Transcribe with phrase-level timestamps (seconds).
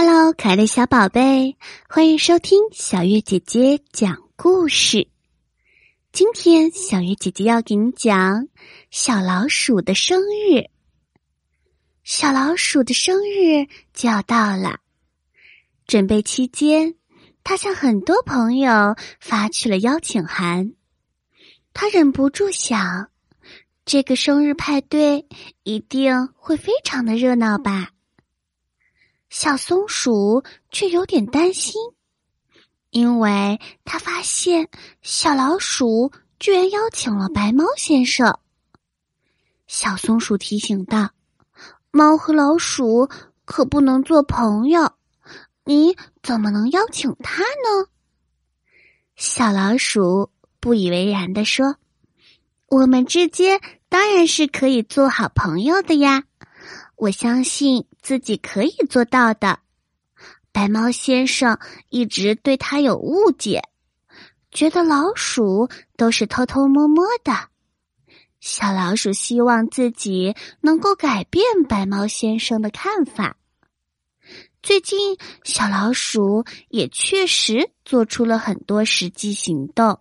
[0.00, 1.56] Hello，可爱的小宝贝，
[1.88, 5.08] 欢迎收听小月姐姐讲故事。
[6.12, 8.46] 今天小月姐姐要给你讲
[8.92, 10.70] 小老鼠的生日。
[12.04, 14.78] 小老鼠的生日就要到了，
[15.84, 16.94] 准备期间，
[17.42, 20.74] 他向很多朋友发去了邀请函。
[21.74, 23.10] 他忍不住想，
[23.84, 25.26] 这个生日派对
[25.64, 27.90] 一定会非常的热闹吧。
[29.30, 31.74] 小松鼠却有点担心，
[32.90, 34.68] 因为他发现
[35.02, 36.10] 小老鼠
[36.40, 38.38] 居然邀请了白猫先生。
[39.66, 41.10] 小松鼠提醒道
[41.92, 43.10] ：“猫和老鼠
[43.44, 44.92] 可不能做朋友，
[45.64, 47.88] 你怎么能邀请他呢？”
[49.14, 51.76] 小老鼠不以为然的说
[52.68, 56.24] ：“我们之间当然是可以做好朋友的呀。”
[56.98, 59.60] 我相信自己可以做到的。
[60.50, 61.56] 白猫先生
[61.90, 63.62] 一直对他有误解，
[64.50, 67.32] 觉得老鼠都是偷偷摸摸的。
[68.40, 73.36] 小老鼠希望自己能够改变白猫先生的看法。
[74.60, 80.00] 最近，小老鼠也确实做出了很多实际行动，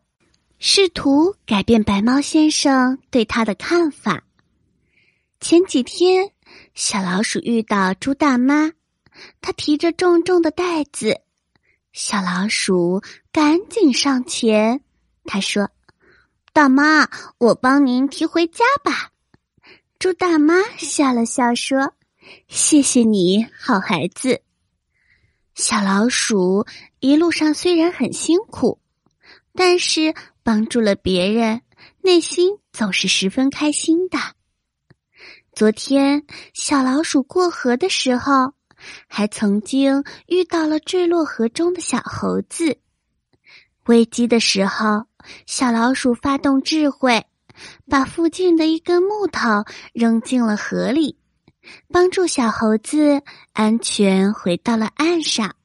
[0.58, 4.23] 试图改变白猫先生对他的看法。
[5.39, 6.32] 前几天。
[6.73, 8.72] 小老鼠遇到猪大妈，
[9.41, 11.22] 她提着重重的袋子。
[11.94, 14.81] 小老鼠赶紧上前，
[15.25, 15.72] 他说
[16.53, 19.11] ：“大妈，我帮您提回家吧。”
[19.97, 21.95] 猪大妈笑了笑说
[22.47, 24.42] ：“谢谢你好孩子。”
[25.55, 26.67] 小老鼠
[26.99, 28.80] 一路上虽然很辛苦，
[29.55, 31.64] 但是帮助了别人，
[32.03, 34.19] 内心总是十分开心的。
[35.58, 38.53] 昨天，小老鼠过河的时候，
[39.08, 42.77] 还曾经遇到了坠落河中的小猴子。
[43.88, 45.08] 危机的时候，
[45.47, 47.25] 小老鼠发动智慧，
[47.89, 51.17] 把附近的一根木头扔进了河里，
[51.92, 55.55] 帮助小猴子安全回到了岸上。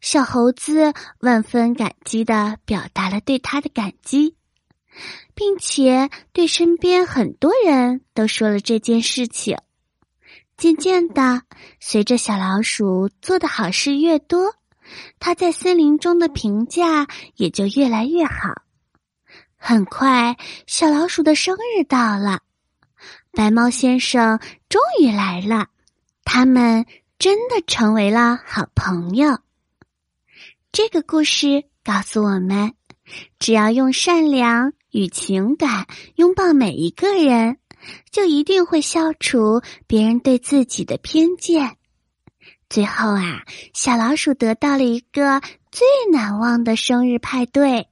[0.00, 4.36] 小猴子万分感激的表达了对他的感激。
[5.34, 9.56] 并且对身边很多人都说了这件事情。
[10.56, 11.42] 渐渐的，
[11.80, 14.54] 随着小老鼠做的好事越多，
[15.18, 18.62] 它在森林中的评价也就越来越好。
[19.56, 20.36] 很快，
[20.66, 22.40] 小老鼠的生日到了，
[23.32, 24.38] 白猫先生
[24.68, 25.68] 终于来了，
[26.24, 26.84] 他们
[27.18, 29.38] 真的成为了好朋友。
[30.70, 32.74] 这个故事告诉我们，
[33.38, 34.72] 只要用善良。
[34.92, 37.56] 与情感拥抱每一个人，
[38.12, 41.76] 就一定会消除别人对自己的偏见。
[42.68, 43.42] 最后啊，
[43.74, 45.40] 小老鼠得到了一个
[45.72, 47.88] 最难忘的生日派对。